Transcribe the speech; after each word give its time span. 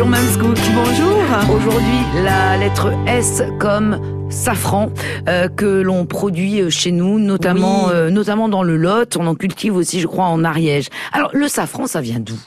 Bonjour. 0.00 0.54
Bonjour. 0.74 1.54
Aujourd'hui, 1.54 1.98
la 2.24 2.56
lettre 2.56 2.90
S 3.06 3.42
comme 3.58 4.00
safran 4.30 4.88
euh, 5.28 5.46
que 5.48 5.66
l'on 5.82 6.06
produit 6.06 6.70
chez 6.70 6.90
nous, 6.90 7.18
notamment, 7.18 7.88
Oui. 7.88 7.92
euh, 7.92 8.10
notamment 8.10 8.48
dans 8.48 8.62
le 8.62 8.78
Lot. 8.78 9.18
On 9.18 9.26
en 9.26 9.34
cultive 9.34 9.76
aussi, 9.76 10.00
je 10.00 10.06
crois, 10.06 10.24
en 10.24 10.42
Ariège. 10.42 10.88
Alors, 11.12 11.28
le 11.34 11.48
safran, 11.48 11.86
ça 11.86 12.00
vient 12.00 12.18
d'où? 12.18 12.38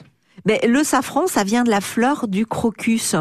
Mais 0.46 0.60
le 0.66 0.82
safran, 0.82 1.28
ça 1.28 1.44
vient 1.44 1.62
de 1.62 1.70
la 1.70 1.80
fleur 1.80 2.26
du 2.26 2.44
crocus, 2.44 3.14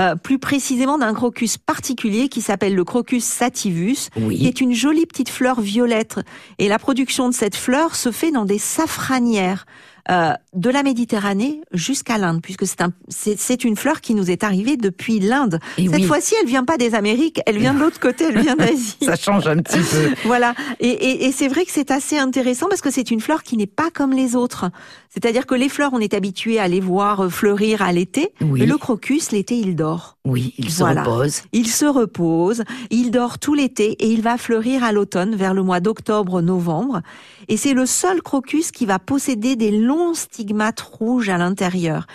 euh, 0.00 0.16
plus 0.16 0.40
précisément 0.40 0.98
d'un 0.98 1.14
crocus 1.14 1.56
particulier 1.56 2.28
qui 2.28 2.42
s'appelle 2.42 2.74
le 2.74 2.84
crocus 2.84 3.22
sativus, 3.24 4.08
Oui. 4.16 4.38
qui 4.38 4.48
est 4.48 4.60
une 4.60 4.74
jolie 4.74 5.06
petite 5.06 5.28
fleur 5.30 5.60
violette. 5.60 6.18
Et 6.58 6.66
la 6.68 6.80
production 6.80 7.28
de 7.28 7.34
cette 7.34 7.54
fleur 7.54 7.94
se 7.94 8.10
fait 8.10 8.32
dans 8.32 8.46
des 8.46 8.58
safranières. 8.58 9.64
Euh, 10.10 10.32
de 10.54 10.70
la 10.70 10.82
Méditerranée 10.82 11.60
jusqu'à 11.72 12.18
l'Inde, 12.18 12.40
puisque 12.42 12.66
c'est 12.66 12.80
un, 12.80 12.92
c'est, 13.08 13.64
une 13.64 13.76
fleur 13.76 14.00
qui 14.00 14.14
nous 14.14 14.30
est 14.30 14.44
arrivée 14.44 14.76
depuis 14.76 15.18
l'Inde. 15.18 15.58
Et 15.78 15.88
Cette 15.88 15.96
oui. 15.96 16.02
fois-ci, 16.04 16.34
elle 16.40 16.46
vient 16.46 16.64
pas 16.64 16.76
des 16.76 16.94
Amériques, 16.94 17.40
elle 17.46 17.58
vient 17.58 17.74
de 17.74 17.80
l'autre 17.80 18.00
côté, 18.00 18.24
elle 18.24 18.40
vient 18.40 18.56
d'Asie. 18.56 18.96
Ça 19.02 19.16
change 19.16 19.46
un 19.46 19.58
petit 19.58 19.78
peu. 19.78 20.14
Voilà. 20.24 20.54
Et, 20.80 20.88
et, 20.88 21.26
et 21.26 21.32
c'est 21.32 21.48
vrai 21.48 21.64
que 21.64 21.72
c'est 21.72 21.90
assez 21.90 22.18
intéressant 22.18 22.68
parce 22.68 22.80
que 22.80 22.90
c'est 22.90 23.10
une 23.10 23.20
fleur 23.20 23.42
qui 23.42 23.56
n'est 23.56 23.66
pas 23.66 23.90
comme 23.92 24.12
les 24.12 24.36
autres. 24.36 24.70
C'est-à-dire 25.08 25.46
que 25.46 25.54
les 25.54 25.68
fleurs, 25.68 25.92
on 25.92 25.98
est 25.98 26.14
habitué 26.14 26.58
à 26.58 26.68
les 26.68 26.80
voir 26.80 27.30
fleurir 27.30 27.82
à 27.82 27.92
l'été. 27.92 28.32
Oui. 28.40 28.60
Mais 28.60 28.66
le 28.66 28.76
crocus, 28.76 29.32
l'été, 29.32 29.56
il 29.56 29.76
dort. 29.76 30.15
Oui, 30.26 30.54
il 30.58 30.70
se 30.72 30.82
repose. 30.82 31.42
Il 31.52 31.68
se 31.68 31.84
repose, 31.84 32.64
il 32.90 33.12
dort 33.12 33.38
tout 33.38 33.54
l'été 33.54 33.92
et 33.92 34.10
il 34.10 34.22
va 34.22 34.36
fleurir 34.38 34.82
à 34.82 34.90
l'automne, 34.90 35.36
vers 35.36 35.54
le 35.54 35.62
mois 35.62 35.78
d'octobre-novembre. 35.78 37.00
Et 37.46 37.56
c'est 37.56 37.74
le 37.74 37.86
seul 37.86 38.20
crocus 38.22 38.72
qui 38.72 38.86
va 38.86 38.98
posséder 38.98 39.54
des 39.54 39.70
longs 39.70 40.14
stigmates 40.14 40.80
rouges 40.80 41.28
à 41.28 41.38
l'intérieur. 41.38 42.08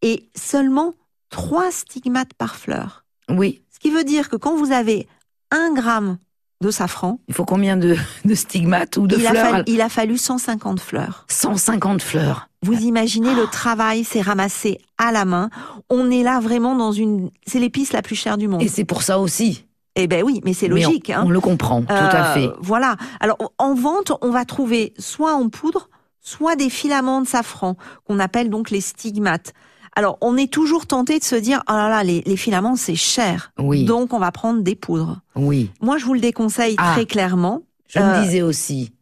Et 0.00 0.30
seulement 0.34 0.94
trois 1.28 1.70
stigmates 1.70 2.32
par 2.32 2.56
fleur. 2.56 3.04
Oui. 3.28 3.60
Ce 3.70 3.78
qui 3.78 3.90
veut 3.90 4.04
dire 4.04 4.30
que 4.30 4.36
quand 4.36 4.56
vous 4.56 4.72
avez 4.72 5.06
un 5.50 5.74
gramme 5.74 6.16
de 6.60 6.70
safran, 6.72 7.20
Il 7.28 7.34
faut 7.34 7.44
combien 7.44 7.76
de, 7.76 7.96
de 8.24 8.34
stigmates 8.34 8.96
ou 8.96 9.06
de 9.06 9.16
il, 9.16 9.26
a 9.26 9.30
fleurs 9.30 9.50
fallu, 9.50 9.64
il 9.68 9.80
a 9.80 9.88
fallu 9.88 10.18
150 10.18 10.80
fleurs. 10.80 11.24
150 11.28 12.02
fleurs. 12.02 12.48
Vous 12.62 12.74
imaginez 12.80 13.32
le 13.34 13.46
travail, 13.46 14.02
c'est 14.02 14.20
ramassé 14.20 14.78
à 14.98 15.12
la 15.12 15.24
main. 15.24 15.50
On 15.88 16.10
est 16.10 16.24
là 16.24 16.40
vraiment 16.40 16.74
dans 16.74 16.90
une, 16.90 17.30
c'est 17.46 17.60
l'épice 17.60 17.92
la 17.92 18.02
plus 18.02 18.16
chère 18.16 18.36
du 18.38 18.48
monde. 18.48 18.60
Et 18.62 18.66
c'est 18.68 18.84
pour 18.84 19.02
ça 19.02 19.20
aussi. 19.20 19.66
Eh 19.94 20.08
ben 20.08 20.24
oui, 20.24 20.40
mais 20.44 20.52
c'est 20.52 20.68
Mais 20.68 20.84
on- 20.84 20.88
logique. 20.88 21.10
hein. 21.10 21.22
on, 21.26 21.30
le 21.30 21.40
comprend, 21.40 21.82
tout 21.82 21.86
à 21.92 22.30
Euh, 22.30 22.34
fait. 22.34 22.50
Voilà. 22.60 22.96
Alors 23.20 23.36
en 23.58 23.74
vente, 23.74 24.12
on 24.20 24.30
va 24.30 24.44
trouver 24.44 24.94
soit 24.98 25.34
en 25.34 25.48
poudre, 25.48 25.88
soit 26.20 26.56
des 26.56 26.70
filaments 26.70 27.20
de 27.22 27.26
safran 27.28 27.76
qu'on 28.04 28.18
appelle 28.18 28.50
donc 28.50 28.70
les 28.70 28.80
stigmates. 28.80 29.52
Alors 29.98 30.16
on 30.20 30.36
est 30.36 30.52
toujours 30.52 30.86
tenté 30.86 31.18
de 31.18 31.24
se 31.24 31.34
dire 31.34 31.60
oh 31.68 31.72
là 31.72 31.88
là 31.88 32.04
les, 32.04 32.22
les 32.24 32.36
filaments 32.36 32.76
c'est 32.76 32.94
cher, 32.94 33.50
Oui. 33.58 33.84
donc 33.84 34.12
on 34.12 34.20
va 34.20 34.30
prendre 34.30 34.62
des 34.62 34.76
poudres. 34.76 35.20
Oui. 35.34 35.72
Moi 35.80 35.98
je 35.98 36.04
vous 36.04 36.14
le 36.14 36.20
déconseille 36.20 36.76
Ah. 36.78 36.92
très 36.94 37.04
clairement 37.04 37.62
Je 37.88 37.98
Euh, 37.98 38.18
me 38.20 38.22
disais 38.22 38.42
aussi. 38.42 38.92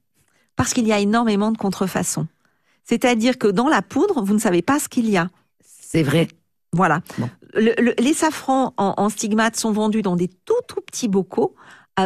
parce 0.57 0.73
qu'il 0.73 0.87
y 0.87 0.93
a 0.95 0.99
énormément 0.99 1.53
de 1.53 1.59
contrefaçons. 1.59 2.27
C'est-à-dire 2.85 3.37
que 3.37 3.47
dans 3.49 3.69
la 3.69 3.83
poudre 3.83 4.23
vous 4.25 4.33
ne 4.33 4.39
savez 4.39 4.63
pas 4.63 4.79
ce 4.79 4.89
qu'il 4.89 5.11
y 5.11 5.19
a. 5.19 5.29
C'est 5.63 6.03
vrai. 6.03 6.29
Voilà. 6.73 7.03
Bon. 7.19 7.29
Le- 7.53 7.75
le- 7.79 7.95
les 7.99 8.15
safrans 8.15 8.73
en, 8.79 8.95
en 8.97 9.09
stigmates 9.11 9.57
sont 9.57 9.73
vendus 9.73 10.01
dans 10.03 10.17
des 10.17 10.29
tout 10.29 10.55
tout 10.67 10.81
petits 10.81 11.09
bocaux, 11.09 11.55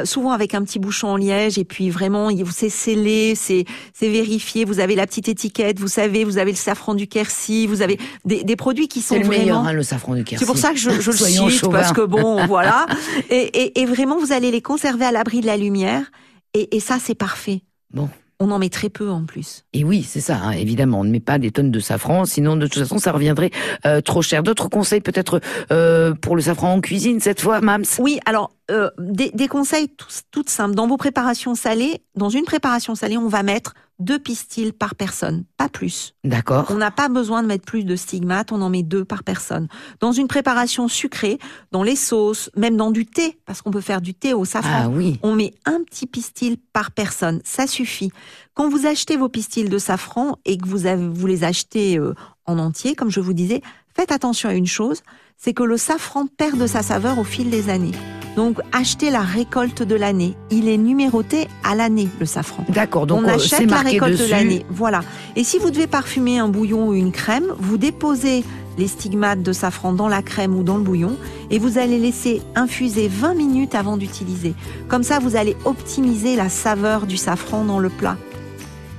souvent 0.04 0.30
avec 0.32 0.54
un 0.54 0.62
petit 0.62 0.78
bouchon 0.78 1.08
en 1.08 1.16
liège, 1.16 1.58
et 1.58 1.64
puis 1.64 1.90
vraiment, 1.90 2.28
c'est 2.50 2.68
scellé, 2.68 3.34
c'est 3.34 3.64
c'est 3.92 4.08
vérifié. 4.08 4.64
Vous 4.64 4.80
avez 4.80 4.94
la 4.94 5.06
petite 5.06 5.28
étiquette, 5.28 5.78
vous 5.80 5.88
savez, 5.88 6.24
vous 6.24 6.38
avez 6.38 6.52
le 6.52 6.56
safran 6.56 6.94
du 6.94 7.06
Quercy, 7.06 7.66
vous 7.66 7.82
avez 7.82 7.98
des, 8.24 8.44
des 8.44 8.56
produits 8.56 8.88
qui 8.88 9.00
sont 9.02 9.14
C'est 9.14 9.20
le 9.20 9.26
vraiment. 9.26 9.42
meilleur, 9.42 9.58
hein, 9.66 9.72
le 9.72 9.82
safran 9.82 10.14
du 10.14 10.24
Quercy. 10.24 10.44
C'est 10.44 10.46
pour 10.46 10.58
ça 10.58 10.70
que 10.70 10.78
je, 10.78 10.90
je 10.90 11.10
le 11.10 11.16
cite 11.50 11.68
parce 11.70 11.92
que 11.92 12.02
bon, 12.06 12.46
voilà. 12.46 12.86
Et, 13.30 13.36
et, 13.36 13.80
et 13.80 13.86
vraiment, 13.86 14.18
vous 14.18 14.32
allez 14.32 14.50
les 14.50 14.62
conserver 14.62 15.04
à 15.04 15.12
l'abri 15.12 15.40
de 15.40 15.46
la 15.46 15.56
lumière, 15.56 16.10
et, 16.54 16.76
et 16.76 16.80
ça, 16.80 16.98
c'est 17.00 17.14
parfait. 17.14 17.62
Bon. 17.92 18.08
On 18.42 18.50
en 18.52 18.58
met 18.58 18.70
très 18.70 18.88
peu 18.88 19.10
en 19.10 19.26
plus. 19.26 19.64
Et 19.74 19.84
oui, 19.84 20.02
c'est 20.02 20.20
ça, 20.22 20.36
hein, 20.42 20.52
évidemment. 20.52 21.00
On 21.00 21.04
ne 21.04 21.10
met 21.10 21.20
pas 21.20 21.38
des 21.38 21.50
tonnes 21.50 21.70
de 21.70 21.78
safran, 21.78 22.24
sinon 22.24 22.56
de 22.56 22.66
toute 22.66 22.82
façon, 22.82 22.96
ça 22.96 23.12
reviendrait 23.12 23.50
euh, 23.84 24.00
trop 24.00 24.22
cher. 24.22 24.42
D'autres 24.42 24.68
conseils 24.70 25.02
peut-être 25.02 25.42
euh, 25.70 26.14
pour 26.14 26.36
le 26.36 26.42
safran 26.42 26.72
en 26.72 26.80
cuisine 26.80 27.20
cette 27.20 27.42
fois, 27.42 27.60
Mams? 27.60 27.84
Oui, 27.98 28.18
alors 28.24 28.50
euh, 28.70 28.90
des, 28.98 29.30
des 29.30 29.48
conseils 29.48 29.88
toutes 30.30 30.48
simples. 30.50 30.74
Dans 30.74 30.86
vos 30.86 30.96
préparations 30.96 31.54
salées, 31.54 32.02
dans 32.14 32.28
une 32.30 32.44
préparation 32.44 32.94
salée, 32.94 33.18
on 33.18 33.28
va 33.28 33.42
mettre 33.42 33.74
deux 33.98 34.18
pistils 34.18 34.72
par 34.72 34.94
personne, 34.94 35.44
pas 35.58 35.68
plus. 35.68 36.14
D'accord. 36.24 36.66
On 36.70 36.76
n'a 36.76 36.90
pas 36.90 37.08
besoin 37.10 37.42
de 37.42 37.48
mettre 37.48 37.66
plus 37.66 37.84
de 37.84 37.96
stigmates, 37.96 38.50
on 38.50 38.62
en 38.62 38.70
met 38.70 38.82
deux 38.82 39.04
par 39.04 39.22
personne. 39.22 39.68
Dans 40.00 40.12
une 40.12 40.26
préparation 40.26 40.88
sucrée, 40.88 41.38
dans 41.70 41.82
les 41.82 41.96
sauces, 41.96 42.50
même 42.56 42.78
dans 42.78 42.90
du 42.90 43.04
thé, 43.04 43.38
parce 43.44 43.60
qu'on 43.60 43.70
peut 43.70 43.82
faire 43.82 44.00
du 44.00 44.14
thé 44.14 44.32
au 44.32 44.46
safran, 44.46 44.84
Ah 44.84 44.88
oui. 44.88 45.18
on 45.22 45.34
met 45.34 45.52
un 45.66 45.82
petit 45.82 46.06
pistil 46.06 46.56
par 46.72 46.92
personne, 46.92 47.42
ça 47.44 47.66
suffit. 47.66 48.10
Quand 48.54 48.70
vous 48.70 48.86
achetez 48.86 49.18
vos 49.18 49.28
pistils 49.28 49.68
de 49.68 49.78
safran 49.78 50.38
et 50.46 50.56
que 50.56 50.66
vous, 50.66 50.86
avez, 50.86 51.06
vous 51.06 51.26
les 51.26 51.44
achetez 51.44 51.98
euh, 51.98 52.14
en 52.46 52.58
entier, 52.58 52.94
comme 52.94 53.10
je 53.10 53.20
vous 53.20 53.34
disais, 53.34 53.60
faites 53.94 54.12
attention 54.12 54.48
à 54.48 54.54
une 54.54 54.66
chose, 54.66 55.02
c'est 55.36 55.52
que 55.52 55.62
le 55.62 55.76
safran 55.76 56.26
perd 56.26 56.58
de 56.58 56.66
sa 56.66 56.82
saveur 56.82 57.18
au 57.18 57.24
fil 57.24 57.50
des 57.50 57.68
années. 57.68 57.92
Donc 58.36 58.58
achetez 58.72 59.10
la 59.10 59.20
récolte 59.20 59.82
de 59.82 59.94
l'année. 59.94 60.36
Il 60.50 60.68
est 60.68 60.76
numéroté 60.76 61.48
à 61.64 61.74
l'année, 61.74 62.08
le 62.18 62.26
safran. 62.26 62.64
D'accord, 62.68 63.06
donc 63.06 63.22
on 63.24 63.28
euh, 63.28 63.34
achète 63.34 63.70
la 63.70 63.78
récolte 63.78 64.12
dessus. 64.12 64.24
de 64.24 64.30
l'année. 64.30 64.66
Voilà. 64.70 65.00
Et 65.36 65.44
si 65.44 65.58
vous 65.58 65.70
devez 65.70 65.86
parfumer 65.86 66.38
un 66.38 66.48
bouillon 66.48 66.88
ou 66.88 66.94
une 66.94 67.12
crème, 67.12 67.46
vous 67.58 67.76
déposez 67.76 68.44
les 68.78 68.88
stigmates 68.88 69.42
de 69.42 69.52
safran 69.52 69.92
dans 69.92 70.08
la 70.08 70.22
crème 70.22 70.54
ou 70.56 70.62
dans 70.62 70.76
le 70.76 70.82
bouillon 70.82 71.16
et 71.50 71.58
vous 71.58 71.76
allez 71.78 71.98
laisser 71.98 72.40
infuser 72.54 73.08
20 73.08 73.34
minutes 73.34 73.74
avant 73.74 73.96
d'utiliser. 73.96 74.54
Comme 74.88 75.02
ça, 75.02 75.18
vous 75.18 75.36
allez 75.36 75.56
optimiser 75.64 76.36
la 76.36 76.48
saveur 76.48 77.06
du 77.06 77.16
safran 77.16 77.64
dans 77.64 77.78
le 77.78 77.90
plat. 77.90 78.16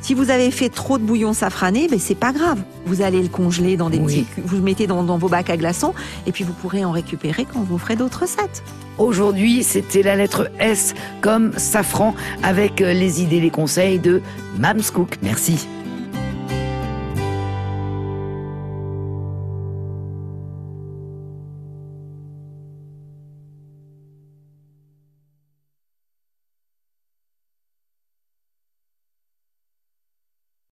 Si 0.01 0.13
vous 0.15 0.31
avez 0.31 0.49
fait 0.51 0.69
trop 0.69 0.97
de 0.97 1.03
bouillon 1.03 1.31
safrané, 1.33 1.87
ben 1.87 1.99
c'est 1.99 2.15
pas 2.15 2.31
grave. 2.33 2.59
Vous 2.85 3.01
allez 3.01 3.21
le 3.21 3.29
congeler 3.29 3.77
dans 3.77 3.89
des 3.89 3.99
Oui. 3.99 4.23
petits, 4.23 4.41
vous 4.43 4.55
le 4.57 4.61
mettez 4.63 4.87
dans, 4.87 5.03
dans 5.03 5.17
vos 5.17 5.29
bacs 5.29 5.49
à 5.51 5.57
glaçons 5.57 5.93
et 6.25 6.31
puis 6.31 6.43
vous 6.43 6.53
pourrez 6.53 6.83
en 6.83 6.91
récupérer 6.91 7.45
quand 7.51 7.61
vous 7.61 7.77
ferez 7.77 7.95
d'autres 7.95 8.21
recettes. 8.21 8.63
Aujourd'hui, 8.97 9.63
c'était 9.63 10.01
la 10.01 10.15
lettre 10.15 10.49
S 10.59 10.93
comme 11.21 11.53
safran 11.57 12.15
avec 12.43 12.81
euh, 12.81 12.93
les 12.93 13.21
idées, 13.21 13.39
les 13.39 13.49
conseils 13.51 13.99
de 13.99 14.21
Mams 14.57 14.81
Cook. 14.93 15.17
Merci. 15.21 15.67